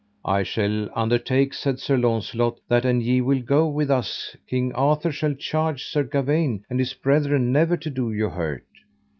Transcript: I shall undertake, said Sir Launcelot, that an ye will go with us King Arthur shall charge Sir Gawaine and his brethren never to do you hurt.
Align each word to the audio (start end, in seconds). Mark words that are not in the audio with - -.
I 0.25 0.41
shall 0.41 0.89
undertake, 0.95 1.53
said 1.53 1.77
Sir 1.77 1.95
Launcelot, 1.95 2.57
that 2.67 2.85
an 2.85 3.01
ye 3.01 3.21
will 3.21 3.43
go 3.43 3.67
with 3.67 3.91
us 3.91 4.35
King 4.47 4.73
Arthur 4.73 5.11
shall 5.11 5.35
charge 5.35 5.83
Sir 5.85 6.01
Gawaine 6.01 6.65
and 6.71 6.79
his 6.79 6.95
brethren 6.95 7.51
never 7.51 7.77
to 7.77 7.89
do 7.91 8.11
you 8.11 8.29
hurt. 8.29 8.65